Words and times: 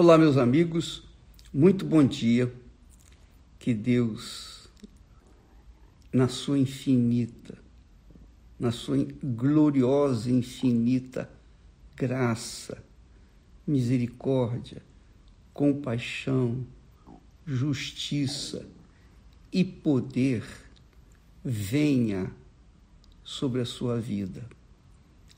Olá, 0.00 0.16
meus 0.16 0.36
amigos, 0.36 1.02
muito 1.52 1.84
bom 1.84 2.06
dia. 2.06 2.54
Que 3.58 3.74
Deus, 3.74 4.68
na 6.12 6.28
sua 6.28 6.56
infinita, 6.56 7.58
na 8.60 8.70
sua 8.70 9.04
gloriosa, 9.20 10.30
infinita 10.30 11.28
graça, 11.96 12.80
misericórdia, 13.66 14.80
compaixão, 15.52 16.64
justiça 17.44 18.68
e 19.52 19.64
poder, 19.64 20.44
venha 21.44 22.30
sobre 23.24 23.62
a 23.62 23.66
sua 23.66 24.00
vida. 24.00 24.46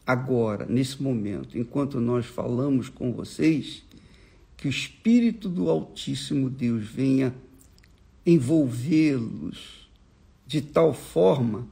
Agora, 0.06 0.66
nesse 0.66 1.02
momento, 1.02 1.56
enquanto 1.56 1.98
nós 1.98 2.26
falamos 2.26 2.90
com 2.90 3.10
vocês, 3.10 3.88
que 4.60 4.68
o 4.68 4.70
Espírito 4.70 5.48
do 5.48 5.70
Altíssimo 5.70 6.50
Deus 6.50 6.84
venha 6.84 7.34
envolvê-los 8.26 9.88
de 10.46 10.60
tal 10.60 10.92
forma 10.92 11.66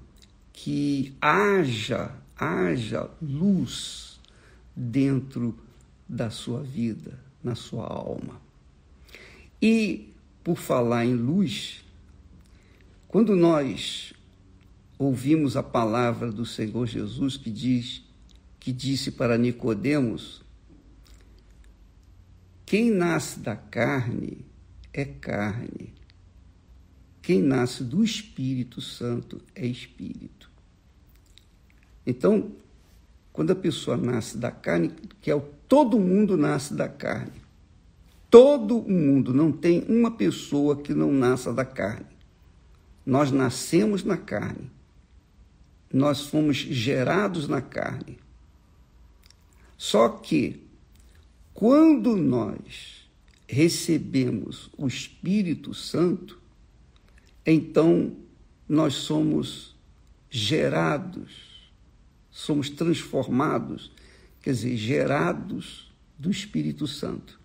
que 0.54 1.14
haja, 1.20 2.10
haja 2.34 3.10
luz 3.20 4.18
dentro 4.74 5.54
da 6.08 6.30
sua 6.30 6.62
vida, 6.62 7.20
na 7.44 7.54
sua 7.54 7.84
alma. 7.84 8.40
E, 9.60 10.08
por 10.42 10.56
falar 10.56 11.04
em 11.04 11.14
luz, 11.14 11.84
quando 13.06 13.36
nós 13.36 14.14
ouvimos 14.98 15.58
a 15.58 15.62
palavra 15.62 16.32
do 16.32 16.46
Senhor 16.46 16.86
Jesus 16.86 17.36
que 17.36 17.50
diz 17.50 18.02
que 18.58 18.72
disse 18.72 19.12
para 19.12 19.36
Nicodemos 19.36 20.42
quem 22.68 22.90
nasce 22.90 23.38
da 23.40 23.56
carne 23.56 24.44
é 24.92 25.02
carne. 25.02 25.94
Quem 27.22 27.40
nasce 27.40 27.82
do 27.82 28.04
Espírito 28.04 28.82
Santo 28.82 29.40
é 29.54 29.66
espírito. 29.66 30.50
Então, 32.06 32.52
quando 33.32 33.52
a 33.52 33.56
pessoa 33.56 33.96
nasce 33.96 34.36
da 34.36 34.50
carne, 34.50 34.92
que 35.22 35.30
é 35.30 35.34
o 35.34 35.40
todo 35.40 35.98
mundo 35.98 36.36
nasce 36.36 36.74
da 36.74 36.90
carne. 36.90 37.40
Todo 38.28 38.82
mundo, 38.82 39.32
não 39.32 39.50
tem 39.50 39.86
uma 39.88 40.10
pessoa 40.10 40.76
que 40.76 40.92
não 40.92 41.10
nasça 41.10 41.54
da 41.54 41.64
carne. 41.64 42.18
Nós 43.06 43.32
nascemos 43.32 44.04
na 44.04 44.18
carne. 44.18 44.70
Nós 45.90 46.26
fomos 46.26 46.58
gerados 46.58 47.48
na 47.48 47.62
carne. 47.62 48.18
Só 49.78 50.10
que 50.10 50.67
quando 51.58 52.14
nós 52.14 53.10
recebemos 53.48 54.70
o 54.78 54.86
Espírito 54.86 55.74
Santo, 55.74 56.40
então 57.44 58.12
nós 58.68 58.94
somos 58.94 59.74
gerados, 60.30 61.72
somos 62.30 62.70
transformados, 62.70 63.90
quer 64.40 64.52
dizer, 64.52 64.76
gerados 64.76 65.92
do 66.16 66.30
Espírito 66.30 66.86
Santo. 66.86 67.40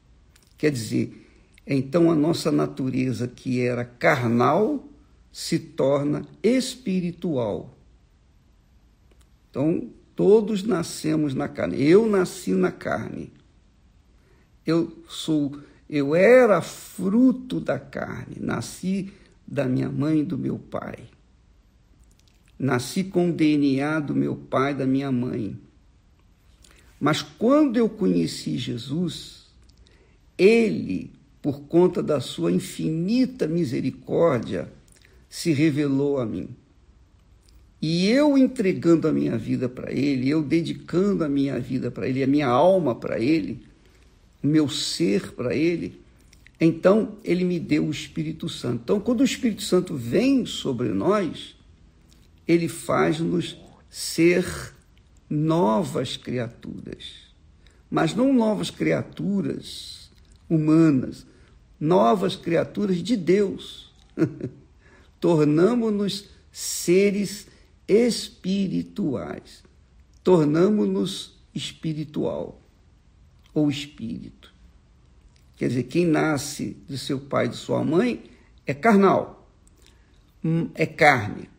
Quer 0.60 0.70
dizer, 0.70 1.28
então 1.66 2.12
a 2.12 2.16
nossa 2.16 2.52
natureza 2.52 3.28
que 3.28 3.62
era 3.62 3.84
carnal 3.84 4.88
se 5.32 5.58
torna 5.58 6.24
espiritual. 6.44 7.76
Então, 9.50 9.90
todos 10.16 10.62
nascemos 10.62 11.34
na 11.34 11.48
carne. 11.48 11.82
Eu 11.82 12.08
nasci 12.08 12.52
na 12.52 12.72
carne. 12.72 13.34
Eu 14.66 15.04
sou, 15.08 15.60
eu 15.90 16.16
era 16.16 16.62
fruto 16.62 17.60
da 17.60 17.78
carne, 17.78 18.38
nasci 18.40 19.12
da 19.46 19.66
minha 19.66 19.90
mãe 19.90 20.20
e 20.20 20.24
do 20.24 20.38
meu 20.38 20.58
pai. 20.58 21.00
Nasci 22.58 23.04
com 23.04 23.30
o 23.30 23.34
DNA 23.34 24.00
do 24.00 24.16
meu 24.16 24.36
pai 24.36 24.72
e 24.72 24.76
da 24.76 24.86
minha 24.86 25.12
mãe. 25.12 25.58
Mas 27.00 27.22
quando 27.22 27.76
eu 27.76 27.90
conheci 27.90 28.58
Jesus, 28.58 29.48
ele, 30.38 31.12
por 31.42 31.62
conta 31.64 32.02
da 32.02 32.22
sua 32.22 32.52
infinita 32.52 33.46
misericórdia, 33.48 34.72
se 35.28 35.52
revelou 35.52 36.20
a 36.20 36.26
mim. 36.26 36.48
E 37.82 38.08
eu 38.08 38.38
entregando 38.38 39.10
a 39.10 39.12
minha 39.12 39.38
vida 39.38 39.68
para 39.68 39.92
ele, 39.92 40.30
eu 40.30 40.42
dedicando 40.42 41.26
a 41.26 41.28
minha 41.28 41.60
vida 41.60 41.92
para 41.92 42.08
ele, 42.08 42.24
a 42.24 42.28
minha 42.28 42.48
alma 42.48 42.96
para 42.96 43.20
ele, 43.20 43.62
o 44.44 44.48
meu 44.48 44.68
ser 44.68 45.32
para 45.32 45.56
Ele, 45.56 46.02
então 46.60 47.18
Ele 47.24 47.46
me 47.46 47.60
deu 47.60 47.88
o 47.88 47.92
Espírito 47.92 48.50
Santo. 48.50 48.82
Então, 48.84 49.00
quando 49.00 49.22
o 49.22 49.26
Espírito 49.26 49.64
Santo 49.64 49.96
vem 49.96 50.46
sobre 50.46 50.90
nós, 50.90 51.56
Ele 52.48 52.68
faz-nos 52.68 53.58
ser 53.90 54.46
novas 55.30 56.18
criaturas. 56.18 57.24
Mas 57.90 58.14
não 58.14 58.34
novas 58.34 58.70
criaturas 58.70 60.12
humanas, 60.50 61.26
novas 61.80 62.36
criaturas 62.36 62.98
de 62.98 63.16
Deus. 63.16 63.94
Tornamos-nos 65.20 66.30
seres 66.52 67.48
espirituais. 67.88 69.64
Tornamos-nos 70.24 71.34
espiritual 71.54 72.63
ou 73.54 73.70
espírito. 73.70 74.54
Quer 75.56 75.70
dizer, 75.70 75.84
quem 75.84 76.06
nasce 76.06 76.78
de 76.88 76.98
seu 76.98 77.20
pai 77.20 77.46
e 77.46 77.50
de 77.50 77.56
sua 77.56 77.84
mãe 77.84 78.24
é 78.66 78.74
carnal, 78.74 79.50
hum, 80.44 80.70
é 80.74 80.86
carne. 80.86 81.50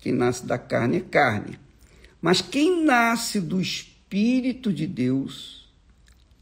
Quem 0.00 0.12
nasce 0.12 0.46
da 0.46 0.58
carne 0.58 0.98
é 0.98 1.00
carne. 1.00 1.58
Mas 2.20 2.40
quem 2.40 2.84
nasce 2.84 3.40
do 3.40 3.60
Espírito 3.60 4.72
de 4.72 4.86
Deus 4.86 5.68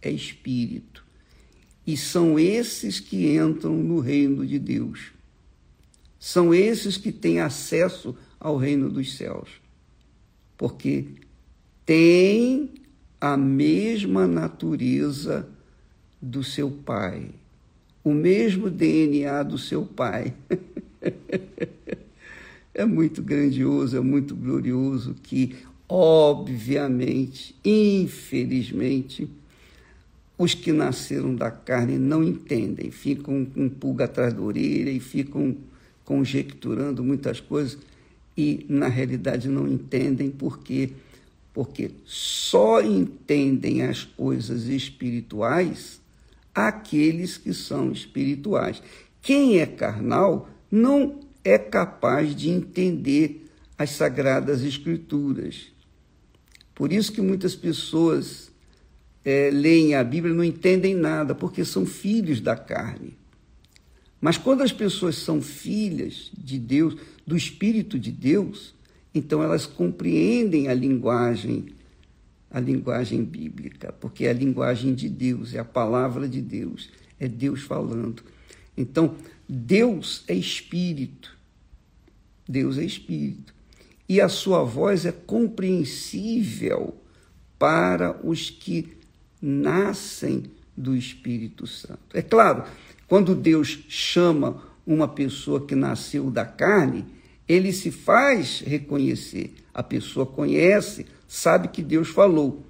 é 0.00 0.10
espírito. 0.10 1.04
E 1.86 1.96
são 1.96 2.38
esses 2.38 3.00
que 3.00 3.36
entram 3.36 3.74
no 3.74 4.00
reino 4.00 4.46
de 4.46 4.58
Deus. 4.58 5.12
São 6.18 6.52
esses 6.52 6.96
que 6.96 7.12
têm 7.12 7.40
acesso 7.40 8.16
ao 8.38 8.56
reino 8.56 8.90
dos 8.90 9.16
céus. 9.16 9.48
Porque 10.56 11.06
têm 11.86 12.74
a 13.20 13.36
mesma 13.36 14.26
natureza 14.26 15.48
do 16.20 16.42
seu 16.44 16.70
pai, 16.70 17.30
o 18.04 18.12
mesmo 18.12 18.70
DNA 18.70 19.42
do 19.42 19.58
seu 19.58 19.84
pai. 19.84 20.32
é 22.74 22.84
muito 22.84 23.22
grandioso, 23.22 23.96
é 23.96 24.00
muito 24.00 24.36
glorioso 24.36 25.14
que, 25.22 25.56
obviamente, 25.88 27.54
infelizmente, 27.64 29.28
os 30.36 30.54
que 30.54 30.72
nasceram 30.72 31.34
da 31.34 31.50
carne 31.50 31.98
não 31.98 32.22
entendem, 32.22 32.92
ficam 32.92 33.44
com 33.44 33.68
pulga 33.68 34.04
atrás 34.04 34.32
da 34.32 34.40
orelha 34.40 34.90
e 34.90 35.00
ficam 35.00 35.56
conjecturando 36.04 37.02
muitas 37.02 37.40
coisas 37.40 37.76
e, 38.36 38.64
na 38.68 38.86
realidade, 38.86 39.48
não 39.48 39.66
entendem 39.66 40.30
porque 40.30 40.92
porque 41.52 41.90
só 42.04 42.80
entendem 42.80 43.82
as 43.82 44.04
coisas 44.04 44.66
espirituais 44.66 46.00
aqueles 46.66 47.36
que 47.36 47.54
são 47.54 47.92
espirituais. 47.92 48.82
Quem 49.22 49.58
é 49.58 49.66
carnal 49.66 50.48
não 50.70 51.20
é 51.44 51.56
capaz 51.56 52.34
de 52.34 52.50
entender 52.50 53.46
as 53.76 53.90
sagradas 53.90 54.62
escrituras. 54.62 55.68
Por 56.74 56.92
isso 56.92 57.12
que 57.12 57.20
muitas 57.20 57.54
pessoas 57.54 58.50
é, 59.24 59.50
leem 59.50 59.94
a 59.94 60.02
Bíblia 60.02 60.34
e 60.34 60.36
não 60.36 60.44
entendem 60.44 60.94
nada, 60.94 61.34
porque 61.34 61.64
são 61.64 61.86
filhos 61.86 62.40
da 62.40 62.56
carne. 62.56 63.16
Mas 64.20 64.36
quando 64.36 64.62
as 64.62 64.72
pessoas 64.72 65.16
são 65.16 65.40
filhas 65.40 66.30
de 66.36 66.58
Deus, 66.58 66.96
do 67.24 67.36
Espírito 67.36 67.98
de 67.98 68.10
Deus, 68.10 68.74
então 69.18 69.42
elas 69.42 69.66
compreendem 69.66 70.68
a 70.68 70.74
linguagem, 70.74 71.66
a 72.50 72.60
linguagem 72.60 73.24
bíblica, 73.24 73.92
porque 73.92 74.24
é 74.24 74.30
a 74.30 74.32
linguagem 74.32 74.94
de 74.94 75.08
Deus, 75.08 75.54
é 75.54 75.58
a 75.58 75.64
palavra 75.64 76.28
de 76.28 76.40
Deus, 76.40 76.88
é 77.18 77.28
Deus 77.28 77.62
falando. 77.62 78.22
Então, 78.76 79.16
Deus 79.48 80.24
é 80.28 80.34
espírito. 80.34 81.36
Deus 82.48 82.78
é 82.78 82.84
espírito. 82.84 83.52
E 84.08 84.20
a 84.20 84.28
sua 84.28 84.62
voz 84.62 85.04
é 85.04 85.12
compreensível 85.12 86.96
para 87.58 88.18
os 88.24 88.48
que 88.48 88.96
nascem 89.42 90.44
do 90.76 90.96
Espírito 90.96 91.66
Santo. 91.66 91.98
É 92.14 92.22
claro, 92.22 92.64
quando 93.08 93.34
Deus 93.34 93.80
chama 93.88 94.62
uma 94.86 95.08
pessoa 95.08 95.66
que 95.66 95.74
nasceu 95.74 96.30
da 96.30 96.46
carne, 96.46 97.04
ele 97.48 97.72
se 97.72 97.90
faz 97.90 98.60
reconhecer. 98.60 99.54
A 99.72 99.82
pessoa 99.82 100.26
conhece, 100.26 101.06
sabe 101.26 101.68
que 101.68 101.82
Deus 101.82 102.08
falou. 102.08 102.62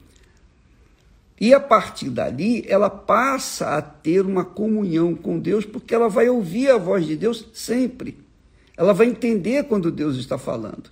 E 1.40 1.54
a 1.54 1.60
partir 1.60 2.10
dali, 2.10 2.64
ela 2.69 2.90
passa 2.90 3.76
a 3.76 3.82
ter 3.82 4.25
uma 4.25 4.44
comunhão 4.44 5.14
com 5.14 5.38
Deus, 5.38 5.64
porque 5.64 5.94
ela 5.94 6.08
vai 6.08 6.28
ouvir 6.28 6.70
a 6.70 6.78
voz 6.78 7.06
de 7.06 7.16
Deus 7.16 7.48
sempre. 7.54 8.19
Ela 8.76 8.92
vai 8.92 9.06
entender 9.06 9.64
quando 9.64 9.90
Deus 9.90 10.16
está 10.16 10.36
falando. 10.36 10.90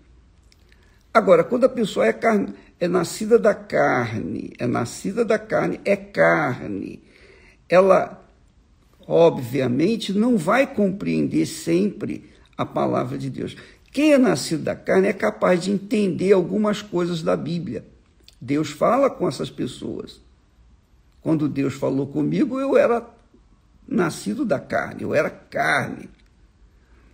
Agora, 1.12 1.42
quando 1.42 1.64
a 1.64 1.68
pessoa 1.68 2.06
é, 2.06 2.12
carne, 2.12 2.54
é 2.78 2.86
nascida 2.86 3.38
da 3.38 3.54
carne, 3.54 4.52
é 4.58 4.66
nascida 4.66 5.24
da 5.24 5.38
carne, 5.38 5.80
é 5.84 5.96
carne, 5.96 7.02
ela, 7.68 8.24
obviamente, 9.06 10.12
não 10.12 10.36
vai 10.36 10.66
compreender 10.66 11.46
sempre 11.46 12.30
a 12.56 12.64
palavra 12.64 13.18
de 13.18 13.30
Deus. 13.30 13.56
Quem 13.96 14.12
é 14.12 14.18
nascido 14.18 14.62
da 14.62 14.76
carne 14.76 15.08
é 15.08 15.12
capaz 15.14 15.64
de 15.64 15.70
entender 15.70 16.30
algumas 16.30 16.82
coisas 16.82 17.22
da 17.22 17.34
Bíblia. 17.34 17.82
Deus 18.38 18.68
fala 18.68 19.08
com 19.08 19.26
essas 19.26 19.48
pessoas. 19.48 20.20
Quando 21.22 21.48
Deus 21.48 21.72
falou 21.72 22.06
comigo, 22.06 22.60
eu 22.60 22.76
era 22.76 23.08
nascido 23.88 24.44
da 24.44 24.60
carne, 24.60 25.00
eu 25.00 25.14
era 25.14 25.30
carne. 25.30 26.10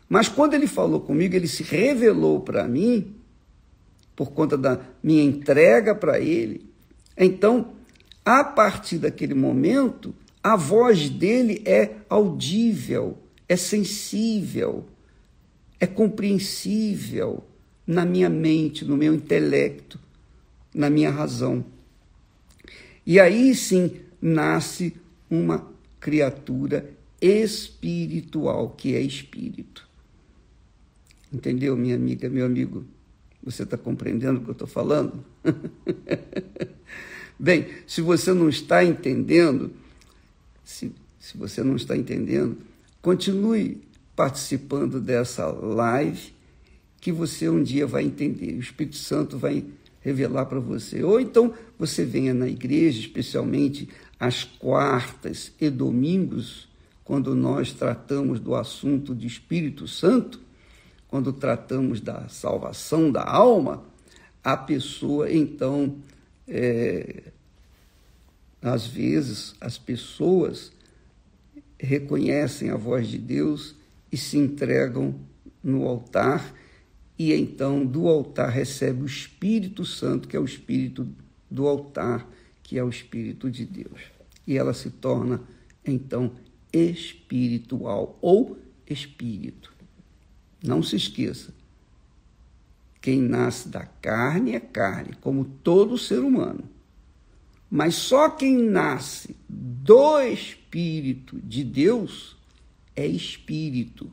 Mas 0.08 0.28
quando 0.28 0.54
ele 0.54 0.66
falou 0.66 0.98
comigo, 0.98 1.36
ele 1.36 1.46
se 1.46 1.62
revelou 1.62 2.40
para 2.40 2.66
mim, 2.66 3.14
por 4.16 4.32
conta 4.32 4.58
da 4.58 4.80
minha 5.00 5.22
entrega 5.22 5.94
para 5.94 6.18
ele. 6.18 6.68
Então, 7.16 7.74
a 8.24 8.42
partir 8.42 8.98
daquele 8.98 9.34
momento, 9.34 10.12
a 10.42 10.56
voz 10.56 11.08
dele 11.08 11.62
é 11.64 11.92
audível, 12.08 13.18
é 13.48 13.56
sensível, 13.56 14.88
é 15.82 15.86
compreensível 15.88 17.42
na 17.84 18.04
minha 18.04 18.30
mente, 18.30 18.84
no 18.84 18.96
meu 18.96 19.12
intelecto, 19.12 19.98
na 20.72 20.88
minha 20.88 21.10
razão. 21.10 21.64
E 23.04 23.18
aí 23.18 23.52
sim 23.52 23.96
nasce 24.20 24.94
uma 25.28 25.68
criatura 25.98 26.88
espiritual, 27.20 28.70
que 28.70 28.94
é 28.94 29.00
espírito. 29.00 29.88
Entendeu, 31.32 31.76
minha 31.76 31.96
amiga, 31.96 32.30
meu 32.30 32.46
amigo? 32.46 32.84
Você 33.42 33.64
está 33.64 33.76
compreendendo 33.76 34.38
o 34.38 34.44
que 34.44 34.50
eu 34.50 34.52
estou 34.52 34.68
falando? 34.68 35.24
Bem, 37.36 37.66
se 37.88 38.00
você 38.00 38.32
não 38.32 38.48
está 38.48 38.84
entendendo, 38.84 39.72
se, 40.62 40.92
se 41.18 41.36
você 41.36 41.60
não 41.64 41.74
está 41.74 41.96
entendendo, 41.96 42.56
continue 43.00 43.82
participando 44.14 45.00
dessa 45.00 45.46
live 45.46 46.32
que 47.00 47.10
você 47.10 47.48
um 47.48 47.62
dia 47.62 47.86
vai 47.86 48.04
entender. 48.04 48.54
O 48.54 48.60
Espírito 48.60 48.96
Santo 48.96 49.36
vai 49.36 49.64
revelar 50.00 50.46
para 50.46 50.60
você. 50.60 51.02
Ou 51.02 51.20
então 51.20 51.52
você 51.78 52.04
venha 52.04 52.34
na 52.34 52.46
igreja, 52.46 53.00
especialmente 53.00 53.88
às 54.20 54.44
quartas 54.44 55.52
e 55.60 55.68
domingos, 55.68 56.68
quando 57.04 57.34
nós 57.34 57.72
tratamos 57.72 58.38
do 58.38 58.54
assunto 58.54 59.14
de 59.14 59.26
Espírito 59.26 59.88
Santo, 59.88 60.40
quando 61.08 61.32
tratamos 61.32 62.00
da 62.00 62.28
salvação 62.28 63.10
da 63.10 63.28
alma, 63.28 63.84
a 64.42 64.56
pessoa 64.56 65.30
então, 65.30 65.96
é, 66.46 67.32
às 68.60 68.86
vezes, 68.86 69.54
as 69.60 69.76
pessoas 69.76 70.72
reconhecem 71.78 72.70
a 72.70 72.76
voz 72.76 73.08
de 73.08 73.18
Deus 73.18 73.74
e 74.12 74.16
se 74.16 74.36
entregam 74.36 75.14
no 75.64 75.88
altar 75.88 76.54
e 77.18 77.32
então 77.32 77.86
do 77.86 78.08
altar 78.08 78.50
recebe 78.50 79.02
o 79.02 79.06
Espírito 79.06 79.84
Santo, 79.84 80.26
que 80.26 80.36
é 80.36 80.40
o 80.40 80.44
Espírito 80.44 81.06
do 81.50 81.68
altar, 81.68 82.28
que 82.62 82.78
é 82.78 82.82
o 82.82 82.88
Espírito 82.88 83.50
de 83.50 83.64
Deus. 83.64 84.00
E 84.46 84.56
ela 84.56 84.74
se 84.74 84.90
torna 84.90 85.40
então 85.86 86.32
espiritual 86.72 88.18
ou 88.20 88.58
espírito. 88.88 89.72
Não 90.64 90.82
se 90.82 90.96
esqueça. 90.96 91.54
Quem 93.00 93.20
nasce 93.20 93.68
da 93.68 93.84
carne 93.84 94.56
é 94.56 94.60
carne, 94.60 95.14
como 95.20 95.44
todo 95.44 95.98
ser 95.98 96.20
humano. 96.20 96.64
Mas 97.70 97.94
só 97.94 98.30
quem 98.30 98.58
nasce 98.58 99.36
do 99.48 100.20
Espírito 100.22 101.40
de 101.40 101.62
Deus 101.62 102.36
é 102.94 103.06
espírito. 103.06 104.12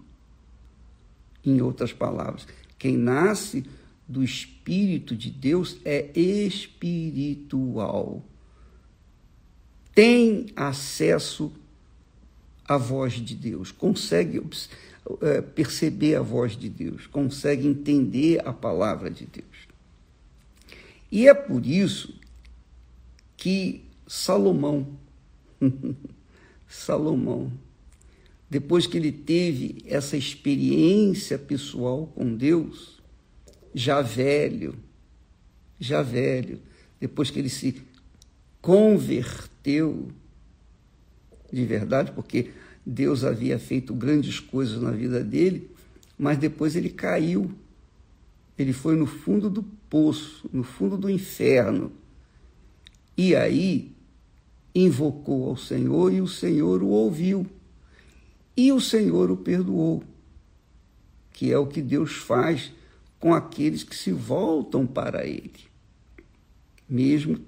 Em 1.45 1.61
outras 1.61 1.93
palavras, 1.93 2.47
quem 2.77 2.97
nasce 2.97 3.63
do 4.07 4.23
Espírito 4.23 5.15
de 5.15 5.29
Deus 5.29 5.77
é 5.85 6.09
espiritual. 6.19 8.25
Tem 9.93 10.47
acesso 10.55 11.53
à 12.67 12.75
voz 12.75 13.13
de 13.13 13.35
Deus, 13.35 13.71
consegue 13.71 14.41
é, 15.21 15.41
perceber 15.41 16.15
a 16.15 16.21
voz 16.21 16.57
de 16.57 16.69
Deus, 16.69 17.05
consegue 17.05 17.67
entender 17.67 18.41
a 18.47 18.53
palavra 18.53 19.11
de 19.11 19.25
Deus. 19.25 19.45
E 21.11 21.27
é 21.27 21.33
por 21.33 21.65
isso 21.65 22.13
que 23.37 23.83
Salomão, 24.07 24.87
Salomão, 26.67 27.51
depois 28.49 28.87
que 28.87 28.97
ele 28.97 29.11
teve 29.11 29.83
essa 29.85 30.17
experiência 30.17 31.37
pessoal 31.37 32.07
com 32.07 32.35
Deus, 32.35 32.99
já 33.73 34.01
velho, 34.01 34.75
já 35.79 36.01
velho, 36.01 36.59
depois 36.99 37.29
que 37.29 37.39
ele 37.39 37.49
se 37.49 37.81
converteu 38.61 40.09
de 41.51 41.65
verdade, 41.65 42.11
porque 42.11 42.51
Deus 42.85 43.23
havia 43.23 43.59
feito 43.59 43.93
grandes 43.93 44.39
coisas 44.39 44.81
na 44.81 44.91
vida 44.91 45.23
dele, 45.23 45.69
mas 46.17 46.37
depois 46.37 46.75
ele 46.75 46.89
caiu. 46.89 47.51
Ele 48.57 48.73
foi 48.73 48.95
no 48.95 49.05
fundo 49.05 49.49
do 49.49 49.63
poço, 49.89 50.49
no 50.51 50.63
fundo 50.63 50.97
do 50.97 51.09
inferno. 51.09 51.91
E 53.15 53.35
aí 53.35 53.91
invocou 54.75 55.49
ao 55.49 55.57
Senhor 55.57 56.13
e 56.13 56.19
o 56.21 56.27
Senhor 56.27 56.83
o 56.83 56.87
ouviu. 56.87 57.45
E 58.59 58.73
o 58.73 58.81
Senhor 58.81 59.31
o 59.31 59.37
perdoou, 59.37 60.03
que 61.31 61.49
é 61.49 61.57
o 61.57 61.65
que 61.65 61.81
Deus 61.81 62.11
faz 62.11 62.73
com 63.17 63.33
aqueles 63.33 63.83
que 63.83 63.95
se 63.95 64.11
voltam 64.11 64.85
para 64.85 65.25
Ele. 65.25 65.61
Mesmo 66.87 67.39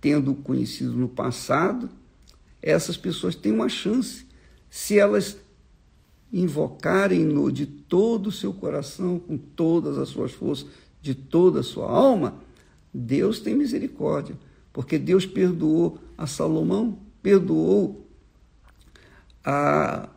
tendo 0.00 0.32
conhecido 0.32 0.92
no 0.92 1.08
passado, 1.08 1.90
essas 2.62 2.96
pessoas 2.96 3.34
têm 3.34 3.50
uma 3.50 3.68
chance, 3.68 4.26
se 4.70 4.96
elas 4.96 5.36
invocarem-no 6.32 7.50
de 7.50 7.66
todo 7.66 8.28
o 8.28 8.32
seu 8.32 8.54
coração, 8.54 9.18
com 9.18 9.36
todas 9.36 9.98
as 9.98 10.08
suas 10.10 10.30
forças, 10.30 10.68
de 11.02 11.16
toda 11.16 11.58
a 11.58 11.64
sua 11.64 11.90
alma, 11.90 12.32
Deus 12.94 13.40
tem 13.40 13.56
misericórdia, 13.56 14.38
porque 14.72 15.00
Deus 15.00 15.26
perdoou 15.26 15.98
a 16.16 16.28
Salomão, 16.28 16.96
perdoou 17.20 18.06
a 19.44 20.13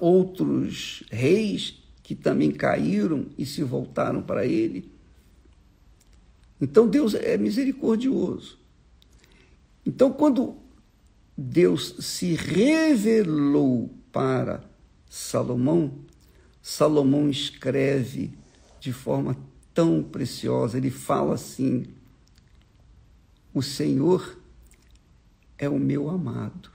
outros 0.00 1.04
reis 1.10 1.80
que 2.02 2.14
também 2.16 2.50
caíram 2.50 3.26
e 3.38 3.46
se 3.46 3.62
voltaram 3.62 4.20
para 4.20 4.44
ele. 4.44 4.90
Então 6.60 6.88
Deus 6.88 7.14
é 7.14 7.38
misericordioso. 7.38 8.58
Então, 9.86 10.12
quando 10.12 10.56
Deus 11.36 11.94
se 12.00 12.34
revelou 12.34 13.90
para 14.12 14.62
Salomão, 15.08 15.94
Salomão 16.60 17.30
escreve 17.30 18.32
de 18.80 18.92
forma 18.92 19.36
tão 19.72 20.02
preciosa. 20.02 20.76
Ele 20.76 20.90
fala 20.90 21.34
assim: 21.34 21.86
O 23.54 23.62
Senhor 23.62 24.36
é 25.56 25.68
o 25.68 25.78
meu 25.78 26.10
amado, 26.10 26.70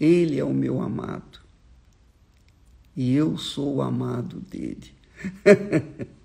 Ele 0.00 0.40
é 0.40 0.44
o 0.44 0.54
meu 0.54 0.80
amado 0.80 1.45
e 2.96 3.14
eu 3.14 3.36
sou 3.36 3.76
o 3.76 3.82
amado 3.82 4.40
dele. 4.40 4.90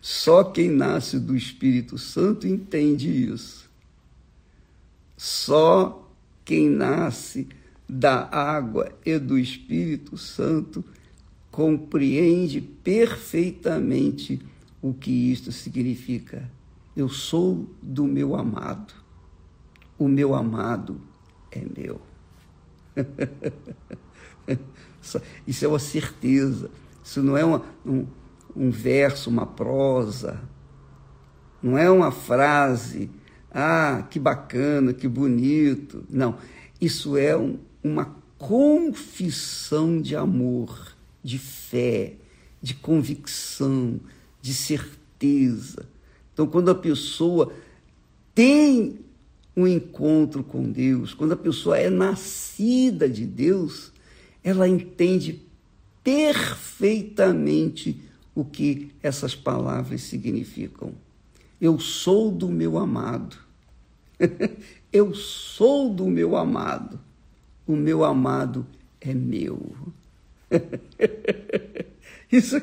Só 0.00 0.44
quem 0.44 0.70
nasce 0.70 1.18
do 1.18 1.36
Espírito 1.36 1.96
Santo 1.96 2.46
entende 2.46 3.08
isso. 3.08 3.70
Só 5.16 6.10
quem 6.44 6.68
nasce 6.68 7.48
da 7.88 8.28
água 8.30 8.92
e 9.04 9.18
do 9.18 9.38
Espírito 9.38 10.18
Santo 10.18 10.84
compreende 11.50 12.60
perfeitamente 12.60 14.40
o 14.82 14.92
que 14.92 15.10
isto 15.10 15.52
significa. 15.52 16.50
Eu 16.96 17.08
sou 17.08 17.66
do 17.80 18.04
meu 18.04 18.36
amado. 18.36 18.92
O 19.98 20.08
meu 20.08 20.34
amado 20.34 21.00
é 21.50 21.62
meu. 21.76 22.00
Isso 25.46 25.64
é 25.64 25.68
uma 25.68 25.78
certeza. 25.78 26.70
Isso 27.02 27.22
não 27.22 27.36
é 27.36 27.44
uma, 27.44 27.62
um, 27.84 28.06
um 28.56 28.70
verso, 28.70 29.28
uma 29.28 29.46
prosa. 29.46 30.40
não 31.62 31.76
é 31.76 31.90
uma 31.90 32.10
frase, 32.10 33.10
ah, 33.50 34.06
que 34.10 34.18
bacana, 34.18 34.92
que 34.92 35.06
bonito. 35.06 36.04
Não, 36.08 36.38
isso 36.80 37.16
é 37.16 37.36
um, 37.36 37.58
uma 37.82 38.16
confissão 38.38 40.00
de 40.00 40.16
amor, 40.16 40.94
de 41.22 41.38
fé, 41.38 42.14
de 42.60 42.74
convicção, 42.74 44.00
de 44.40 44.52
certeza. 44.52 45.86
Então, 46.32 46.46
quando 46.46 46.70
a 46.70 46.74
pessoa 46.74 47.52
tem 48.34 48.98
um 49.56 49.66
encontro 49.66 50.42
com 50.42 50.70
Deus, 50.70 51.14
quando 51.14 51.32
a 51.32 51.36
pessoa 51.36 51.78
é 51.78 51.88
nascida 51.88 53.08
de 53.08 53.24
Deus, 53.24 53.92
ela 54.42 54.68
entende 54.68 55.40
perfeitamente 56.02 58.00
o 58.34 58.44
que 58.44 58.90
essas 59.02 59.34
palavras 59.34 60.02
significam. 60.02 60.92
Eu 61.60 61.78
sou 61.78 62.30
do 62.30 62.48
meu 62.48 62.76
amado. 62.78 63.36
Eu 64.92 65.14
sou 65.14 65.92
do 65.92 66.06
meu 66.06 66.36
amado. 66.36 67.00
O 67.66 67.74
meu 67.74 68.04
amado 68.04 68.66
é 69.00 69.14
meu. 69.14 69.74
Isso 72.30 72.56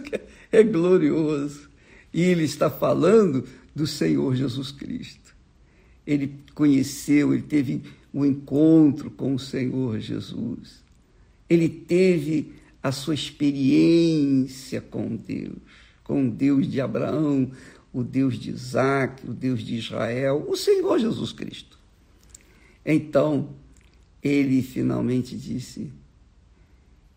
é 0.51 0.63
glorioso. 0.63 1.69
E 2.13 2.21
ele 2.21 2.43
está 2.43 2.69
falando 2.69 3.47
do 3.75 3.87
Senhor 3.87 4.35
Jesus 4.35 4.71
Cristo. 4.71 5.20
Ele 6.05 6.39
conheceu, 6.53 7.33
ele 7.33 7.43
teve 7.43 7.83
um 8.13 8.25
encontro 8.25 9.09
com 9.11 9.35
o 9.35 9.39
Senhor 9.39 9.99
Jesus. 9.99 10.83
Ele 11.49 11.69
teve 11.69 12.53
a 12.81 12.91
sua 12.91 13.13
experiência 13.13 14.81
com 14.81 15.15
Deus, 15.15 15.57
com 16.03 16.27
o 16.27 16.31
Deus 16.31 16.69
de 16.69 16.81
Abraão, 16.81 17.51
o 17.93 18.03
Deus 18.03 18.39
de 18.39 18.49
Isaac, 18.49 19.27
o 19.27 19.33
Deus 19.33 19.61
de 19.61 19.75
Israel, 19.75 20.45
o 20.47 20.55
Senhor 20.55 20.97
Jesus 20.97 21.31
Cristo. 21.31 21.77
Então, 22.85 23.49
ele 24.23 24.61
finalmente 24.61 25.37
disse: 25.37 25.91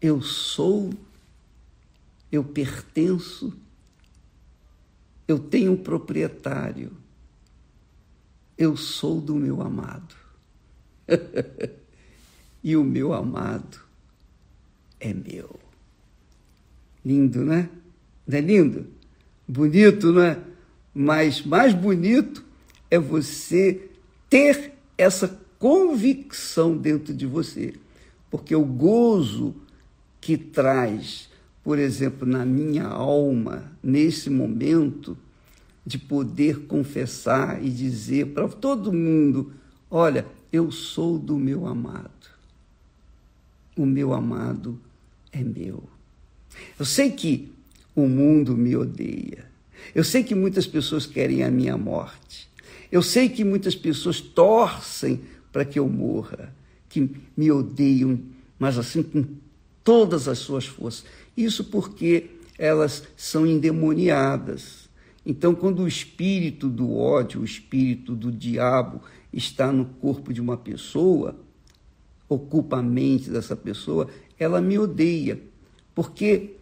Eu 0.01 0.21
sou, 0.21 0.91
eu 2.31 2.45
pertenço, 2.45 3.57
eu 5.27 5.39
tenho 5.39 5.73
um 5.73 5.77
proprietário, 5.77 6.93
eu 8.57 8.77
sou 8.77 9.21
do 9.21 9.35
meu 9.35 9.61
amado. 9.61 10.15
e 12.63 12.77
o 12.77 12.85
meu 12.85 13.13
amado 13.13 13.79
é 15.01 15.13
meu. 15.13 15.59
Lindo, 17.05 17.45
né? 17.45 17.69
Não 18.27 18.39
é 18.39 18.41
lindo? 18.41 18.87
Bonito, 19.47 20.13
não 20.13 20.23
é? 20.23 20.41
Mas 20.95 21.45
mais 21.45 21.75
bonito 21.75 22.45
é 22.91 22.99
você 22.99 23.91
ter 24.31 24.73
essa 24.97 25.41
convicção 25.59 26.77
dentro 26.77 27.13
de 27.13 27.27
você. 27.27 27.75
Porque 28.31 28.55
o 28.55 28.65
gozo 28.65 29.55
que 30.21 30.39
traz, 30.39 31.29
por 31.63 31.79
exemplo, 31.79 32.27
na 32.27 32.45
minha 32.45 32.87
alma, 32.87 33.73
nesse 33.83 34.31
momento, 34.31 35.17
de 35.87 35.99
poder 35.99 36.61
confessar 36.67 37.63
e 37.65 37.71
dizer 37.71 38.29
para 38.29 38.49
todo 38.49 38.93
mundo: 38.93 39.53
olha, 39.91 40.27
eu 40.53 40.71
sou 40.71 41.19
do 41.19 41.37
meu 41.37 41.67
amado. 41.67 42.11
O 43.77 43.85
meu 43.85 44.13
amado 44.13 44.81
é 45.33 45.43
meu. 45.43 45.83
Eu 46.79 46.85
sei 46.85 47.11
que 47.11 47.53
o 47.95 48.07
mundo 48.07 48.57
me 48.57 48.77
odeia. 48.77 49.45
Eu 49.95 50.05
sei 50.05 50.23
que 50.23 50.35
muitas 50.35 50.67
pessoas 50.67 51.07
querem 51.07 51.43
a 51.43 51.51
minha 51.51 51.77
morte. 51.77 52.49
Eu 52.91 53.03
sei 53.03 53.29
que 53.29 53.45
muitas 53.45 53.75
pessoas 53.75 54.21
torcem 54.21 55.21
para 55.53 55.65
que 55.65 55.79
eu 55.79 55.89
morra, 55.89 56.55
que 56.89 57.11
me 57.37 57.51
odeiam, 57.51 58.21
mas 58.59 58.79
assim 58.79 59.03
com 59.03 59.25
todas 59.83 60.29
as 60.29 60.39
suas 60.39 60.67
forças. 60.67 61.05
Isso 61.37 61.65
porque 61.65 62.31
elas 62.57 63.03
são 63.17 63.47
endemoniadas. 63.47 64.84
Então, 65.27 65.55
quando 65.55 65.83
o 65.83 65.89
espírito 65.89 66.69
do 66.69 66.95
ódio, 66.97 67.41
o 67.41 67.45
espírito 67.45 68.15
do 68.15 68.31
diabo 68.31 69.01
está 69.33 69.73
no 69.73 69.87
corpo 69.87 70.33
de 70.33 70.41
uma 70.41 70.57
pessoa, 70.57 71.37
ocupa 72.29 72.79
a 72.79 72.83
mente 72.83 73.31
dessa 73.31 73.57
pessoa, 73.57 74.09
ela 74.39 74.61
me 74.61 74.79
odeia. 74.79 75.41
Porque 75.95 76.57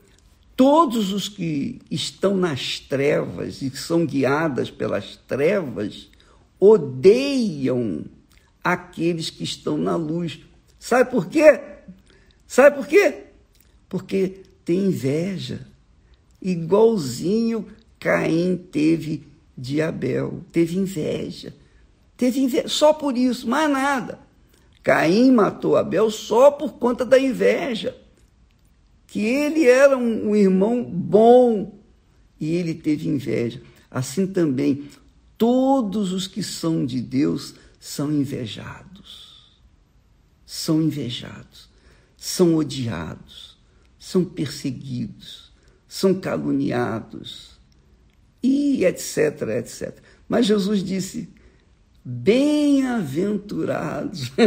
todos 0.54 1.12
os 1.12 1.28
que 1.28 1.80
estão 1.90 2.36
nas 2.36 2.78
trevas 2.78 3.62
e 3.62 3.70
são 3.70 4.06
guiadas 4.06 4.70
pelas 4.70 5.16
trevas 5.16 6.10
odeiam 6.60 8.04
aqueles 8.62 9.28
que 9.30 9.42
estão 9.42 9.76
na 9.76 9.96
luz. 9.96 10.40
Sabe 10.78 11.10
por 11.10 11.26
quê? 11.26 11.60
Sabe 12.46 12.76
por 12.76 12.86
quê? 12.86 13.24
Porque 13.88 14.42
tem 14.64 14.86
inveja. 14.86 15.66
Igualzinho 16.40 17.66
Caim 18.02 18.56
teve 18.56 19.22
de 19.56 19.80
Abel, 19.80 20.42
teve 20.50 20.76
inveja. 20.76 21.54
Teve 22.16 22.40
inveja, 22.40 22.66
só 22.66 22.92
por 22.92 23.16
isso, 23.16 23.48
mais 23.48 23.70
nada. 23.70 24.18
Caim 24.82 25.30
matou 25.30 25.76
Abel 25.76 26.10
só 26.10 26.50
por 26.50 26.72
conta 26.72 27.04
da 27.04 27.16
inveja. 27.16 27.96
Que 29.06 29.20
ele 29.20 29.66
era 29.66 29.96
um, 29.96 30.30
um 30.30 30.34
irmão 30.34 30.82
bom 30.82 31.78
e 32.40 32.56
ele 32.56 32.74
teve 32.74 33.08
inveja. 33.08 33.62
Assim 33.88 34.26
também, 34.26 34.88
todos 35.38 36.12
os 36.12 36.26
que 36.26 36.42
são 36.42 36.84
de 36.84 37.00
Deus 37.00 37.54
são 37.78 38.10
invejados. 38.10 39.60
São 40.44 40.82
invejados, 40.82 41.70
são 42.16 42.56
odiados, 42.56 43.56
são 43.96 44.24
perseguidos, 44.24 45.52
são 45.86 46.12
caluniados 46.14 47.51
e 48.42 48.84
etc, 48.84 49.42
etc. 49.58 49.94
Mas 50.28 50.46
Jesus 50.46 50.82
disse: 50.82 51.28
Bem-aventurados. 52.04 54.32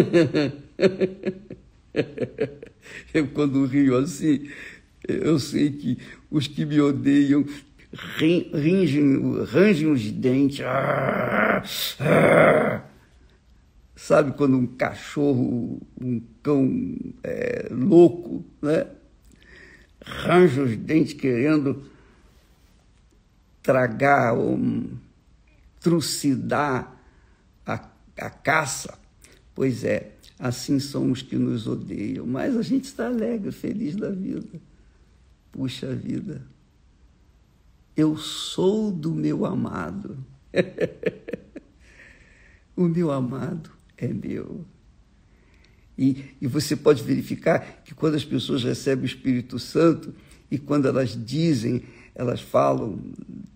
eu, 3.13 3.27
quando 3.27 3.63
rio 3.65 3.95
assim, 3.97 4.49
eu 5.07 5.39
sei 5.39 5.71
que 5.71 5.97
os 6.29 6.47
que 6.47 6.65
me 6.65 6.81
odeiam 6.81 7.45
ringem, 8.53 9.43
rangem 9.45 9.89
os 9.91 10.11
dentes. 10.11 10.65
Ah, 10.65 11.63
ah. 11.99 12.81
Sabe 13.95 14.33
quando 14.33 14.57
um 14.57 14.67
cachorro, 14.67 15.81
um 15.99 16.21
cão 16.43 16.95
é, 17.23 17.69
louco, 17.71 18.45
né? 18.61 18.85
Ranja 20.05 20.63
os 20.63 20.75
dentes 20.75 21.13
querendo 21.13 21.89
tragar 23.65 24.33
ou 24.33 24.57
trucidar 25.81 26.95
a 28.17 28.29
caça. 28.29 28.97
Pois 29.53 29.83
é, 29.83 30.11
assim 30.39 30.79
são 30.79 31.11
os 31.11 31.21
que 31.21 31.35
nos 31.35 31.67
odeiam, 31.67 32.25
mas 32.25 32.55
a 32.55 32.61
gente 32.61 32.85
está 32.85 33.07
alegre, 33.07 33.51
feliz 33.51 33.95
da 33.95 34.09
vida. 34.09 34.59
Puxa 35.51 35.93
vida, 35.95 36.41
eu 37.95 38.17
sou 38.17 38.91
do 38.91 39.13
meu 39.13 39.45
amado. 39.45 40.17
o 42.75 42.83
meu 42.83 43.11
amado 43.11 43.71
é 43.97 44.07
meu. 44.07 44.65
E, 45.97 46.35
e 46.41 46.47
você 46.47 46.75
pode 46.75 47.01
verificar 47.03 47.83
que 47.85 47.95
quando 47.95 48.15
as 48.15 48.25
pessoas 48.25 48.63
recebem 48.63 49.03
o 49.03 49.05
Espírito 49.05 49.57
Santo 49.57 50.13
e 50.51 50.57
quando 50.57 50.89
elas 50.89 51.17
dizem, 51.25 51.83
elas 52.15 52.41
falam 52.41 52.97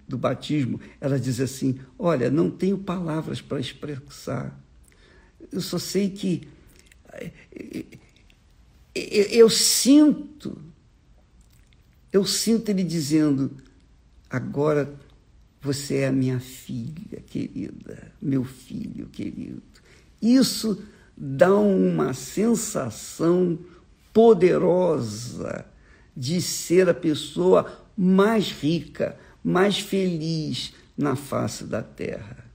do 0.08 0.18
batismo, 0.18 0.80
ela 1.00 1.20
diz 1.20 1.40
assim: 1.40 1.80
Olha, 1.98 2.30
não 2.30 2.52
tenho 2.52 2.78
palavras 2.78 3.42
para 3.42 3.60
expressar. 3.60 4.60
Eu 5.52 5.62
só 5.62 5.80
sei 5.80 6.10
que 6.10 6.48
eu 8.94 9.50
sinto, 9.50 10.58
eu 12.12 12.26
sinto 12.26 12.70
ele 12.70 12.84
dizendo: 12.84 13.52
Agora 14.30 14.94
você 15.62 15.98
é 15.98 16.08
a 16.08 16.12
minha 16.12 16.40
filha 16.40 17.22
querida, 17.26 18.12
meu 18.22 18.44
filho 18.44 19.08
querido. 19.08 19.62
Isso 20.22 20.84
dá 21.16 21.54
uma 21.54 22.14
sensação 22.14 23.58
poderosa 24.14 25.66
de 26.16 26.42
ser 26.42 26.90
a 26.90 26.94
pessoa 26.94 27.72
mais 28.02 28.50
rica, 28.50 29.18
mais 29.44 29.78
feliz 29.78 30.74
na 30.98 31.18
face 31.18 31.66
da 31.66 31.84
terra. 31.84 32.46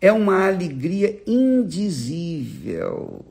É 0.00 0.12
uma 0.12 0.44
alegria 0.44 1.22
indizível. 1.24 3.24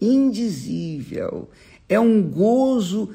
Indizível. 0.00 1.50
É 1.86 2.00
um 2.00 2.22
gozo 2.22 3.10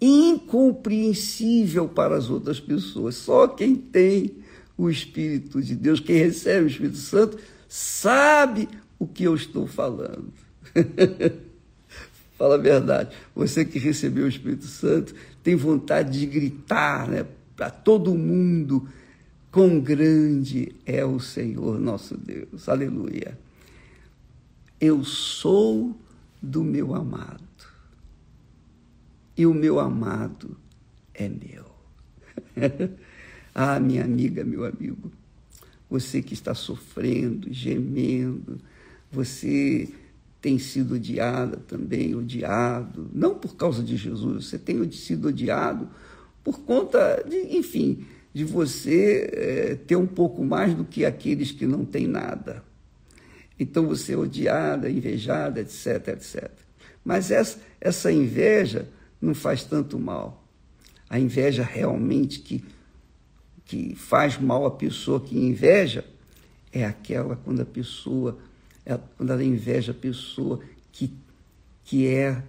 incompreensível 0.00 1.88
para 1.88 2.16
as 2.16 2.30
outras 2.30 2.58
pessoas. 2.58 3.16
Só 3.16 3.48
quem 3.48 3.76
tem 3.76 4.36
o 4.76 4.88
Espírito 4.88 5.60
de 5.60 5.74
Deus, 5.74 6.00
quem 6.00 6.16
recebe 6.16 6.64
o 6.64 6.70
Espírito 6.70 6.96
Santo, 6.96 7.36
sabe 7.68 8.66
o 8.98 9.06
que 9.06 9.24
eu 9.24 9.34
estou 9.34 9.66
falando. 9.66 10.32
Fala 12.38 12.54
a 12.54 12.58
verdade. 12.58 13.14
Você 13.34 13.64
que 13.64 13.80
recebeu 13.80 14.24
o 14.24 14.28
Espírito 14.28 14.66
Santo 14.66 15.12
tem 15.42 15.56
vontade 15.56 16.20
de 16.20 16.24
gritar 16.24 17.08
né, 17.08 17.26
para 17.56 17.68
todo 17.68 18.14
mundo: 18.14 18.88
quão 19.50 19.80
grande 19.80 20.72
é 20.86 21.04
o 21.04 21.18
Senhor 21.18 21.80
nosso 21.80 22.16
Deus. 22.16 22.68
Aleluia. 22.68 23.36
Eu 24.80 25.02
sou 25.02 25.98
do 26.40 26.62
meu 26.62 26.94
amado, 26.94 27.42
e 29.36 29.44
o 29.44 29.52
meu 29.52 29.80
amado 29.80 30.56
é 31.12 31.28
meu. 31.28 31.66
ah, 33.52 33.80
minha 33.80 34.04
amiga, 34.04 34.44
meu 34.44 34.64
amigo, 34.64 35.10
você 35.90 36.22
que 36.22 36.34
está 36.34 36.54
sofrendo, 36.54 37.52
gemendo, 37.52 38.60
você 39.10 39.88
tem 40.40 40.58
sido 40.58 40.94
odiada 40.94 41.56
também, 41.56 42.14
odiado, 42.14 43.10
não 43.12 43.34
por 43.34 43.56
causa 43.56 43.82
de 43.82 43.96
Jesus, 43.96 44.46
você 44.46 44.58
tem 44.58 44.90
sido 44.92 45.28
odiado 45.28 45.88
por 46.44 46.60
conta 46.60 47.24
de, 47.28 47.56
enfim, 47.56 48.06
de 48.32 48.44
você 48.44 49.28
é, 49.32 49.74
ter 49.74 49.96
um 49.96 50.06
pouco 50.06 50.44
mais 50.44 50.74
do 50.74 50.84
que 50.84 51.04
aqueles 51.04 51.50
que 51.50 51.66
não 51.66 51.84
têm 51.84 52.06
nada. 52.06 52.62
Então 53.58 53.86
você 53.86 54.12
é 54.12 54.16
odiada, 54.16 54.88
invejada, 54.88 55.60
etc, 55.60 56.08
etc. 56.08 56.50
Mas 57.04 57.30
essa, 57.30 57.58
essa 57.80 58.12
inveja 58.12 58.88
não 59.20 59.34
faz 59.34 59.64
tanto 59.64 59.98
mal. 59.98 60.46
A 61.10 61.18
inveja 61.18 61.64
realmente 61.64 62.38
que, 62.40 62.64
que 63.64 63.94
faz 63.96 64.38
mal 64.38 64.64
à 64.66 64.70
pessoa 64.70 65.20
que 65.20 65.36
inveja 65.36 66.04
é 66.72 66.84
aquela 66.84 67.34
quando 67.34 67.62
a 67.62 67.66
pessoa 67.66 68.38
quando 69.16 69.30
ela 69.30 69.44
inveja 69.44 69.92
a 69.92 69.94
pessoa 69.94 70.60
que, 70.92 71.12
que 71.84 72.06
é 72.06 72.42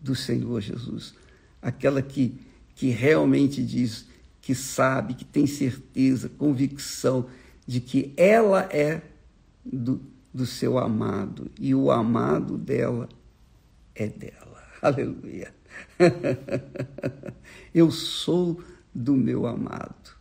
do 0.00 0.14
Senhor 0.14 0.60
Jesus. 0.60 1.14
Aquela 1.60 2.02
que, 2.02 2.38
que 2.74 2.88
realmente 2.88 3.62
diz, 3.62 4.06
que 4.40 4.54
sabe, 4.54 5.14
que 5.14 5.24
tem 5.24 5.46
certeza, 5.46 6.28
convicção 6.28 7.26
de 7.66 7.80
que 7.80 8.12
ela 8.16 8.62
é 8.72 9.02
do, 9.64 10.00
do 10.32 10.46
seu 10.46 10.78
amado 10.78 11.50
e 11.58 11.74
o 11.74 11.90
amado 11.90 12.56
dela 12.56 13.08
é 13.94 14.06
dela. 14.06 14.62
Aleluia. 14.80 15.54
Eu 17.74 17.90
sou 17.90 18.62
do 18.94 19.14
meu 19.14 19.46
amado 19.46 20.16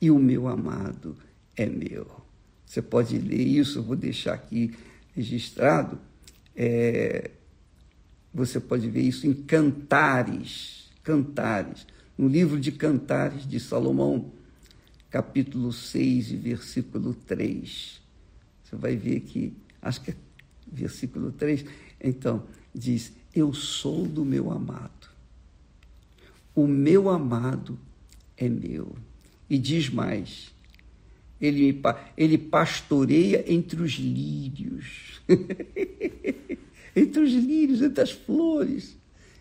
e 0.00 0.10
o 0.10 0.18
meu 0.18 0.46
amado 0.48 1.16
é 1.56 1.66
meu. 1.66 2.22
Você 2.72 2.80
pode 2.80 3.18
ler 3.18 3.46
isso, 3.46 3.80
eu 3.80 3.82
vou 3.82 3.94
deixar 3.94 4.32
aqui 4.32 4.74
registrado. 5.14 5.98
É, 6.56 7.30
você 8.32 8.58
pode 8.58 8.88
ver 8.88 9.02
isso 9.02 9.26
em 9.26 9.34
Cantares, 9.34 10.90
Cantares, 11.02 11.86
no 12.16 12.26
livro 12.26 12.58
de 12.58 12.72
Cantares 12.72 13.46
de 13.46 13.60
Salomão, 13.60 14.32
capítulo 15.10 15.70
6 15.70 16.32
e 16.32 16.36
versículo 16.36 17.12
3. 17.12 18.00
Você 18.64 18.76
vai 18.76 18.96
ver 18.96 19.20
que, 19.20 19.52
acho 19.82 20.00
que 20.00 20.12
é 20.12 20.16
versículo 20.66 21.30
3, 21.30 21.66
então, 22.02 22.42
diz: 22.74 23.12
Eu 23.34 23.52
sou 23.52 24.06
do 24.06 24.24
meu 24.24 24.50
amado, 24.50 25.10
o 26.54 26.66
meu 26.66 27.10
amado 27.10 27.78
é 28.34 28.48
meu. 28.48 28.96
E 29.50 29.58
diz 29.58 29.90
mais: 29.90 30.54
ele, 31.42 31.82
ele 32.16 32.38
pastoreia 32.38 33.44
entre 33.52 33.82
os 33.82 33.94
lírios, 33.94 35.20
entre 36.94 37.20
os 37.20 37.32
lírios, 37.32 37.82
entre 37.82 38.00
as 38.00 38.12
flores, 38.12 38.96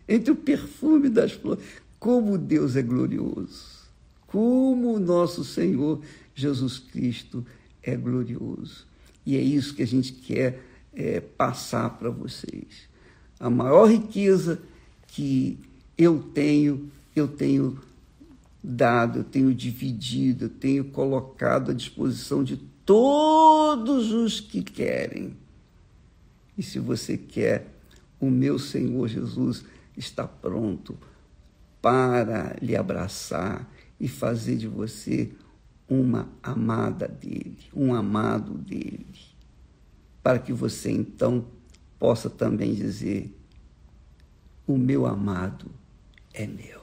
entre 0.09 0.31
o 0.31 0.35
perfume 0.35 1.09
das 1.09 1.33
flores. 1.33 1.63
Como 1.99 2.39
Deus 2.39 2.75
é 2.75 2.81
glorioso, 2.81 3.87
como 4.25 4.95
o 4.95 4.99
nosso 4.99 5.43
Senhor 5.43 6.01
Jesus 6.33 6.79
Cristo 6.79 7.45
é 7.83 7.95
glorioso. 7.95 8.87
E 9.23 9.37
é 9.37 9.41
isso 9.41 9.75
que 9.75 9.83
a 9.83 9.87
gente 9.87 10.13
quer 10.13 10.59
é, 10.93 11.19
passar 11.19 11.91
para 11.91 12.09
vocês. 12.09 12.89
A 13.39 13.49
maior 13.49 13.85
riqueza 13.85 14.59
que 15.07 15.59
eu 15.95 16.19
tenho, 16.33 16.89
eu 17.15 17.27
tenho 17.27 17.77
dado, 18.63 19.23
tenho 19.23 19.53
dividido, 19.53 20.49
tenho 20.49 20.85
colocado 20.85 21.71
à 21.71 21.73
disposição 21.73 22.43
de 22.43 22.57
todos 22.85 24.11
os 24.11 24.39
que 24.39 24.61
querem. 24.61 25.35
E 26.57 26.63
se 26.63 26.79
você 26.79 27.17
quer, 27.17 27.67
o 28.19 28.29
meu 28.29 28.59
Senhor 28.59 29.07
Jesus 29.07 29.65
está 29.97 30.27
pronto 30.27 30.97
para 31.81 32.55
lhe 32.61 32.75
abraçar 32.75 33.67
e 33.99 34.07
fazer 34.07 34.55
de 34.55 34.67
você 34.67 35.31
uma 35.89 36.29
amada 36.41 37.07
dele, 37.07 37.57
um 37.75 37.93
amado 37.93 38.53
dele, 38.53 39.05
para 40.23 40.39
que 40.39 40.53
você 40.53 40.91
então 40.91 41.45
possa 41.99 42.29
também 42.29 42.73
dizer: 42.73 43.35
O 44.65 44.77
meu 44.77 45.05
amado 45.05 45.69
é 46.33 46.47
meu. 46.47 46.80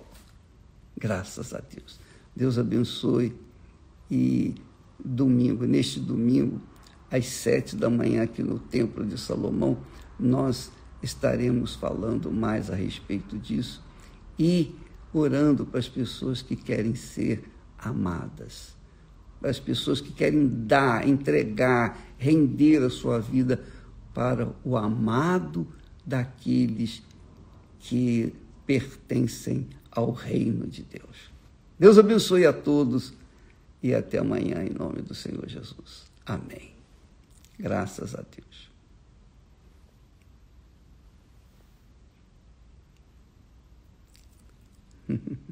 Graças 0.98 1.54
a 1.54 1.60
Deus. 1.60 2.00
Deus 2.34 2.58
abençoe. 2.58 3.32
E 4.10 4.54
domingo, 4.98 5.64
neste 5.64 6.00
domingo, 6.00 6.60
às 7.10 7.26
sete 7.26 7.76
da 7.76 7.88
manhã, 7.88 8.22
aqui 8.22 8.42
no 8.42 8.58
Templo 8.58 9.04
de 9.06 9.18
Salomão, 9.18 9.78
nós 10.18 10.72
estaremos 11.02 11.76
falando 11.76 12.32
mais 12.32 12.70
a 12.70 12.74
respeito 12.74 13.38
disso 13.38 13.82
e 14.38 14.74
orando 15.12 15.64
para 15.64 15.78
as 15.78 15.88
pessoas 15.88 16.42
que 16.42 16.56
querem 16.56 16.94
ser 16.94 17.44
amadas, 17.78 18.74
para 19.40 19.50
as 19.50 19.60
pessoas 19.60 20.00
que 20.00 20.12
querem 20.12 20.48
dar, 20.48 21.06
entregar, 21.06 21.98
render 22.16 22.82
a 22.82 22.90
sua 22.90 23.20
vida 23.20 23.62
para 24.12 24.52
o 24.64 24.76
amado 24.76 25.66
daqueles 26.04 27.02
que 27.78 28.34
pertencem 28.66 29.68
ao 29.90 30.10
reino 30.10 30.66
de 30.66 30.82
Deus. 30.82 31.30
Deus 31.78 31.98
abençoe 31.98 32.46
a 32.46 32.52
todos 32.52 33.12
e 33.82 33.94
até 33.94 34.18
amanhã, 34.18 34.64
em 34.64 34.70
nome 34.70 35.02
do 35.02 35.14
Senhor 35.14 35.48
Jesus. 35.48 36.10
Amém. 36.26 36.72
Graças 37.58 38.14
a 38.14 38.22
Deus. 38.22 38.68
Mm-hmm. 45.08 45.36